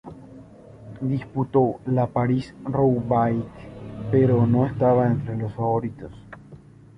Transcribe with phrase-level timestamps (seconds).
[1.01, 3.45] Disputó la París-Roubaix,
[4.09, 6.11] pero no estaba entre los favoritos.